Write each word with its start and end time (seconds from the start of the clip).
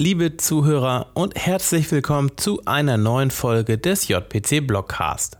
Liebe 0.00 0.38
Zuhörer 0.38 1.08
und 1.12 1.36
herzlich 1.36 1.92
willkommen 1.92 2.30
zu 2.38 2.62
einer 2.64 2.96
neuen 2.96 3.30
Folge 3.30 3.76
des 3.76 4.08
JPC 4.08 4.66
Blogcast. 4.66 5.36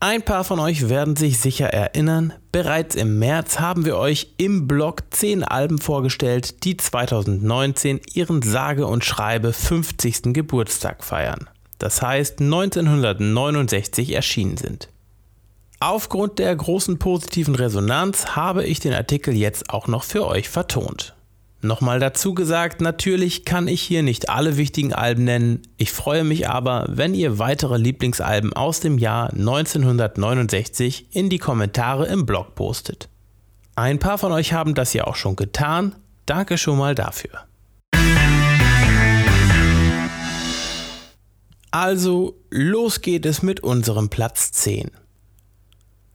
Ein 0.00 0.22
paar 0.22 0.44
von 0.44 0.60
euch 0.60 0.88
werden 0.88 1.14
sich 1.14 1.38
sicher 1.38 1.66
erinnern, 1.66 2.32
bereits 2.52 2.94
im 2.94 3.18
März 3.18 3.60
haben 3.60 3.84
wir 3.84 3.98
euch 3.98 4.32
im 4.38 4.66
Blog 4.66 5.02
10 5.10 5.44
Alben 5.44 5.76
vorgestellt, 5.78 6.64
die 6.64 6.78
2019 6.78 8.00
ihren 8.14 8.40
sage 8.40 8.86
und 8.86 9.04
schreibe 9.04 9.52
50. 9.52 10.32
Geburtstag 10.32 11.04
feiern. 11.04 11.50
Das 11.76 12.00
heißt 12.00 12.40
1969 12.40 14.14
erschienen 14.14 14.56
sind. 14.56 14.88
Aufgrund 15.80 16.38
der 16.38 16.56
großen 16.56 16.98
positiven 16.98 17.56
Resonanz 17.56 18.28
habe 18.28 18.64
ich 18.64 18.80
den 18.80 18.94
Artikel 18.94 19.36
jetzt 19.36 19.68
auch 19.68 19.86
noch 19.86 20.04
für 20.04 20.26
euch 20.26 20.48
vertont. 20.48 21.14
Nochmal 21.64 22.00
dazu 22.00 22.34
gesagt, 22.34 22.80
natürlich 22.80 23.44
kann 23.44 23.68
ich 23.68 23.80
hier 23.80 24.02
nicht 24.02 24.28
alle 24.28 24.56
wichtigen 24.56 24.92
Alben 24.92 25.22
nennen. 25.22 25.62
Ich 25.76 25.92
freue 25.92 26.24
mich 26.24 26.48
aber, 26.48 26.86
wenn 26.88 27.14
ihr 27.14 27.38
weitere 27.38 27.76
Lieblingsalben 27.76 28.52
aus 28.52 28.80
dem 28.80 28.98
Jahr 28.98 29.32
1969 29.32 31.14
in 31.14 31.30
die 31.30 31.38
Kommentare 31.38 32.06
im 32.06 32.26
Blog 32.26 32.56
postet. 32.56 33.08
Ein 33.76 34.00
paar 34.00 34.18
von 34.18 34.32
euch 34.32 34.52
haben 34.52 34.74
das 34.74 34.92
ja 34.92 35.04
auch 35.04 35.14
schon 35.14 35.36
getan. 35.36 35.94
Danke 36.26 36.58
schon 36.58 36.78
mal 36.78 36.96
dafür. 36.96 37.46
Also, 41.70 42.42
los 42.50 43.02
geht 43.02 43.24
es 43.24 43.42
mit 43.42 43.60
unserem 43.60 44.08
Platz 44.08 44.50
10. 44.50 44.90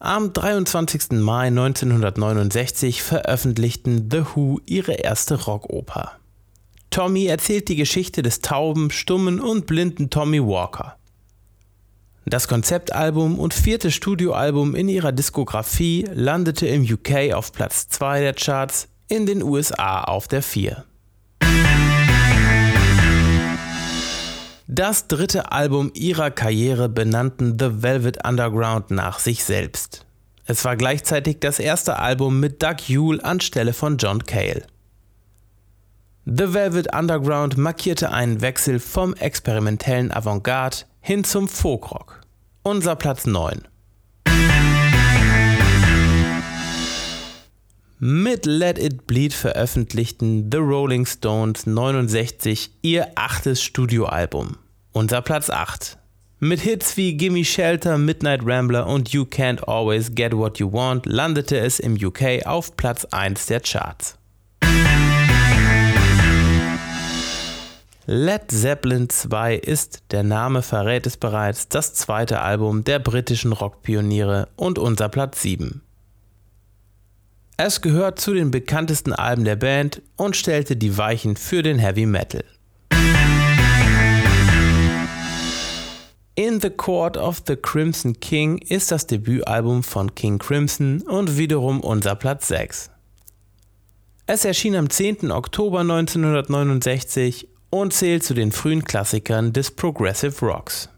Am 0.00 0.32
23. 0.32 1.10
Mai 1.10 1.48
1969 1.48 3.02
veröffentlichten 3.02 4.08
The 4.08 4.22
Who 4.32 4.60
ihre 4.64 4.92
erste 4.92 5.44
Rockoper. 5.44 6.12
Tommy 6.90 7.26
erzählt 7.26 7.68
die 7.68 7.74
Geschichte 7.74 8.22
des 8.22 8.40
tauben, 8.40 8.92
stummen 8.92 9.40
und 9.40 9.66
blinden 9.66 10.08
Tommy 10.08 10.40
Walker. 10.40 10.96
Das 12.26 12.46
Konzeptalbum 12.46 13.40
und 13.40 13.54
vierte 13.54 13.90
Studioalbum 13.90 14.76
in 14.76 14.88
ihrer 14.88 15.10
Diskografie 15.10 16.06
landete 16.14 16.68
im 16.68 16.82
UK 16.82 17.34
auf 17.34 17.52
Platz 17.52 17.88
2 17.88 18.20
der 18.20 18.34
Charts, 18.34 18.86
in 19.08 19.26
den 19.26 19.42
USA 19.42 20.04
auf 20.04 20.28
der 20.28 20.42
4. 20.42 20.84
Das 24.78 25.08
dritte 25.08 25.50
Album 25.50 25.90
ihrer 25.94 26.30
Karriere 26.30 26.88
benannten 26.88 27.56
The 27.58 27.82
Velvet 27.82 28.24
Underground 28.24 28.92
nach 28.92 29.18
sich 29.18 29.42
selbst. 29.42 30.06
Es 30.44 30.64
war 30.64 30.76
gleichzeitig 30.76 31.40
das 31.40 31.58
erste 31.58 31.98
Album 31.98 32.38
mit 32.38 32.62
Doug 32.62 32.76
Yule 32.86 33.24
anstelle 33.24 33.72
von 33.72 33.96
John 33.96 34.24
Cale. 34.24 34.68
The 36.26 36.54
Velvet 36.54 36.94
Underground 36.94 37.56
markierte 37.56 38.12
einen 38.12 38.40
Wechsel 38.40 38.78
vom 38.78 39.14
experimentellen 39.14 40.12
Avantgarde 40.12 40.76
hin 41.00 41.24
zum 41.24 41.48
Folkrock. 41.48 42.20
Unser 42.62 42.94
Platz 42.94 43.26
9. 43.26 43.66
Mit 47.98 48.46
Let 48.46 48.78
It 48.78 49.08
Bleed 49.08 49.34
veröffentlichten 49.34 50.48
The 50.52 50.58
Rolling 50.58 51.04
Stones 51.04 51.66
69 51.66 52.70
ihr 52.82 53.08
achtes 53.16 53.60
Studioalbum. 53.60 54.56
Unser 54.98 55.22
Platz 55.22 55.48
8. 55.48 55.96
Mit 56.40 56.58
Hits 56.58 56.96
wie 56.96 57.16
Gimme 57.16 57.44
Shelter, 57.44 57.98
Midnight 57.98 58.40
Rambler 58.44 58.88
und 58.88 59.10
You 59.10 59.22
Can't 59.22 59.62
Always 59.62 60.12
Get 60.12 60.36
What 60.36 60.58
You 60.58 60.72
Want 60.72 61.06
landete 61.06 61.56
es 61.56 61.78
im 61.78 61.94
UK 61.94 62.44
auf 62.44 62.76
Platz 62.76 63.04
1 63.04 63.46
der 63.46 63.60
Charts. 63.60 64.18
Led 68.06 68.50
Zeppelin 68.50 69.08
2 69.08 69.54
ist, 69.54 70.02
der 70.10 70.24
Name 70.24 70.62
verrät 70.62 71.06
es 71.06 71.16
bereits, 71.16 71.68
das 71.68 71.94
zweite 71.94 72.40
Album 72.40 72.82
der 72.82 72.98
britischen 72.98 73.52
Rockpioniere 73.52 74.48
und 74.56 74.80
unser 74.80 75.08
Platz 75.08 75.42
7. 75.42 75.80
Es 77.56 77.82
gehört 77.82 78.18
zu 78.18 78.34
den 78.34 78.50
bekanntesten 78.50 79.12
Alben 79.12 79.44
der 79.44 79.54
Band 79.54 80.02
und 80.16 80.34
stellte 80.34 80.74
die 80.74 80.98
Weichen 80.98 81.36
für 81.36 81.62
den 81.62 81.78
Heavy 81.78 82.04
Metal. 82.04 82.42
The 86.60 86.70
Court 86.70 87.16
of 87.16 87.42
the 87.46 87.54
Crimson 87.54 88.18
King 88.18 88.58
ist 88.58 88.90
das 88.90 89.06
Debütalbum 89.06 89.84
von 89.84 90.14
King 90.14 90.38
Crimson 90.38 91.02
und 91.02 91.38
wiederum 91.38 91.80
unser 91.80 92.16
Platz 92.16 92.48
6. 92.48 92.90
Es 94.26 94.44
erschien 94.44 94.74
am 94.74 94.90
10. 94.90 95.30
Oktober 95.30 95.80
1969 95.80 97.48
und 97.70 97.92
zählt 97.92 98.24
zu 98.24 98.34
den 98.34 98.50
frühen 98.50 98.82
Klassikern 98.82 99.52
des 99.52 99.70
Progressive 99.70 100.44
Rocks. 100.44 100.88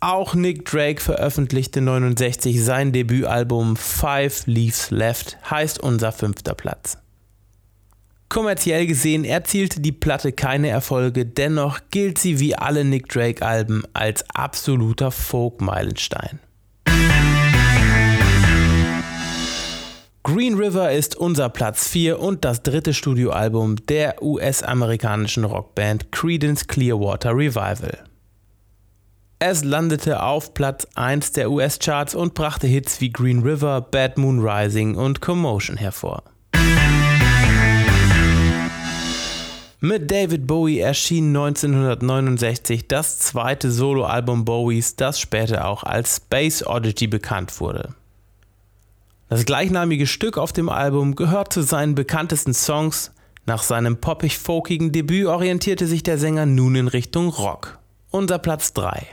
Auch 0.00 0.34
Nick 0.34 0.64
Drake 0.64 1.00
veröffentlichte 1.00 1.80
69 1.80 2.62
sein 2.62 2.92
Debütalbum 2.92 3.76
Five 3.76 4.46
Leaves 4.46 4.90
Left, 4.90 5.38
heißt 5.50 5.80
unser 5.80 6.12
fünfter 6.12 6.54
Platz. 6.54 7.01
Kommerziell 8.32 8.86
gesehen 8.86 9.26
erzielte 9.26 9.82
die 9.82 9.92
Platte 9.92 10.32
keine 10.32 10.70
Erfolge, 10.70 11.26
dennoch 11.26 11.80
gilt 11.90 12.16
sie 12.16 12.40
wie 12.40 12.56
alle 12.56 12.82
Nick 12.82 13.10
Drake-Alben 13.10 13.82
als 13.92 14.24
absoluter 14.30 15.10
Folk-Meilenstein. 15.10 16.40
Green 20.22 20.54
River 20.54 20.92
ist 20.92 21.14
unser 21.14 21.50
Platz 21.50 21.88
4 21.88 22.20
und 22.20 22.46
das 22.46 22.62
dritte 22.62 22.94
Studioalbum 22.94 23.76
der 23.84 24.22
US-amerikanischen 24.22 25.44
Rockband 25.44 26.10
Creedence 26.10 26.66
Clearwater 26.66 27.36
Revival. 27.36 27.98
Es 29.40 29.62
landete 29.62 30.22
auf 30.22 30.54
Platz 30.54 30.86
1 30.94 31.32
der 31.32 31.50
US-Charts 31.50 32.14
und 32.14 32.32
brachte 32.32 32.66
Hits 32.66 33.02
wie 33.02 33.12
Green 33.12 33.42
River, 33.42 33.82
Bad 33.82 34.16
Moon 34.16 34.38
Rising 34.40 34.94
und 34.94 35.20
Commotion 35.20 35.76
hervor. 35.76 36.31
Mit 39.84 40.12
David 40.12 40.46
Bowie 40.46 40.78
erschien 40.78 41.36
1969 41.36 42.86
das 42.86 43.18
zweite 43.18 43.72
Soloalbum 43.72 44.44
Bowies, 44.44 44.94
das 44.94 45.18
später 45.18 45.66
auch 45.66 45.82
als 45.82 46.18
Space 46.18 46.64
Oddity 46.64 47.08
bekannt 47.08 47.58
wurde. 47.58 47.92
Das 49.28 49.44
gleichnamige 49.44 50.06
Stück 50.06 50.38
auf 50.38 50.52
dem 50.52 50.68
Album 50.68 51.16
gehört 51.16 51.52
zu 51.52 51.62
seinen 51.62 51.96
bekanntesten 51.96 52.54
Songs. 52.54 53.10
Nach 53.44 53.64
seinem 53.64 53.96
poppig-folkigen 53.96 54.92
Debüt 54.92 55.26
orientierte 55.26 55.88
sich 55.88 56.04
der 56.04 56.16
Sänger 56.16 56.46
nun 56.46 56.76
in 56.76 56.86
Richtung 56.86 57.30
Rock. 57.30 57.80
Unser 58.12 58.38
Platz 58.38 58.74
3. 58.74 59.04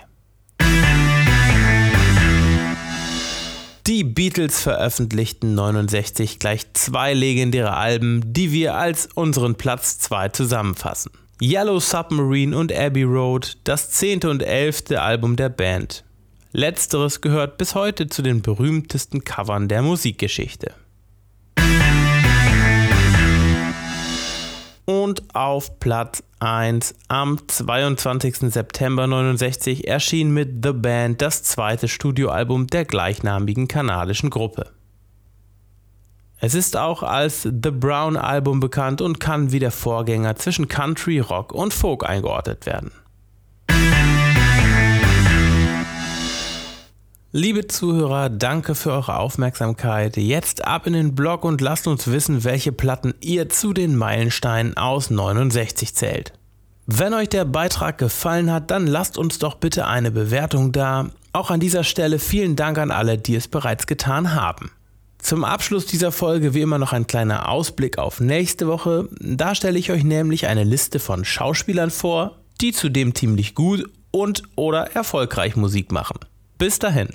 Die 3.89 4.03
Beatles 4.03 4.61
veröffentlichten 4.61 5.55
69 5.55 6.37
gleich 6.37 6.71
zwei 6.73 7.15
legendäre 7.15 7.75
Alben, 7.75 8.21
die 8.23 8.51
wir 8.51 8.75
als 8.75 9.09
unseren 9.15 9.55
Platz 9.55 9.97
2 9.97 10.29
zusammenfassen. 10.29 11.11
Yellow 11.41 11.79
Submarine 11.79 12.55
und 12.55 12.71
Abbey 12.71 13.01
Road, 13.01 13.57
das 13.63 13.89
zehnte 13.89 14.29
und 14.29 14.43
elfte 14.43 15.01
Album 15.01 15.37
der 15.37 15.49
Band. 15.49 16.03
Letzteres 16.51 17.21
gehört 17.21 17.57
bis 17.57 17.73
heute 17.73 18.05
zu 18.05 18.21
den 18.21 18.43
berühmtesten 18.43 19.23
Covern 19.23 19.67
der 19.67 19.81
Musikgeschichte. 19.81 20.75
Und 25.09 25.33
auf 25.33 25.79
Platz 25.79 26.21
1 26.37 26.93
am 27.07 27.39
22. 27.47 28.51
September 28.53 29.07
69 29.07 29.87
erschien 29.87 30.31
mit 30.31 30.63
The 30.63 30.71
Band 30.71 31.19
das 31.19 31.41
zweite 31.41 31.87
Studioalbum 31.87 32.67
der 32.67 32.85
gleichnamigen 32.85 33.67
kanadischen 33.67 34.29
Gruppe. 34.29 34.69
Es 36.37 36.53
ist 36.53 36.77
auch 36.77 37.01
als 37.01 37.41
The 37.41 37.71
Brown 37.71 38.17
Album 38.17 38.59
bekannt 38.59 39.01
und 39.01 39.19
kann 39.19 39.51
wie 39.51 39.57
der 39.57 39.71
Vorgänger 39.71 40.35
zwischen 40.35 40.67
Country, 40.67 41.17
Rock 41.17 41.53
und 41.53 41.73
Folk 41.73 42.07
eingeordnet 42.07 42.67
werden. 42.67 42.91
Liebe 47.31 47.67
Zuhörer, 47.67 48.31
danke 48.31 48.73
für 48.73 48.91
eure 48.91 49.17
Aufmerksamkeit. 49.19 50.17
Jetzt 50.17 50.65
ab 50.65 50.87
in 50.87 50.93
den 50.93 51.13
Blog 51.13 51.45
und 51.45 51.61
lasst 51.61 51.85
uns 51.85 52.07
wissen, 52.07 52.43
welche 52.43 52.71
Platten 52.71 53.13
ihr 53.21 53.49
zu 53.49 53.71
den 53.71 53.95
Meilensteinen 53.95 54.75
aus 54.77 55.11
69 55.11 55.93
zählt. 55.93 56.33
Wenn 56.87 57.13
euch 57.13 57.29
der 57.29 57.45
Beitrag 57.45 57.99
gefallen 57.99 58.51
hat, 58.51 58.71
dann 58.71 58.87
lasst 58.87 59.19
uns 59.19 59.37
doch 59.37 59.53
bitte 59.53 59.85
eine 59.85 60.09
Bewertung 60.09 60.71
da. 60.71 61.11
Auch 61.31 61.51
an 61.51 61.59
dieser 61.59 61.83
Stelle 61.83 62.17
vielen 62.17 62.55
Dank 62.55 62.79
an 62.79 62.89
alle, 62.89 63.19
die 63.19 63.35
es 63.35 63.47
bereits 63.47 63.85
getan 63.85 64.33
haben. 64.33 64.71
Zum 65.19 65.43
Abschluss 65.43 65.85
dieser 65.85 66.11
Folge 66.11 66.55
wie 66.55 66.61
immer 66.61 66.79
noch 66.79 66.93
ein 66.93 67.05
kleiner 67.05 67.49
Ausblick 67.49 67.99
auf 67.99 68.19
nächste 68.19 68.65
Woche. 68.65 69.07
Da 69.19 69.53
stelle 69.53 69.77
ich 69.77 69.91
euch 69.91 70.03
nämlich 70.03 70.47
eine 70.47 70.63
Liste 70.63 70.97
von 70.97 71.23
Schauspielern 71.23 71.91
vor, 71.91 72.37
die 72.59 72.71
zudem 72.71 73.13
ziemlich 73.13 73.53
gut 73.53 73.87
und 74.09 74.41
oder 74.55 74.95
erfolgreich 74.95 75.55
Musik 75.55 75.91
machen. 75.91 76.17
Bis 76.59 76.77
dahin. 76.77 77.07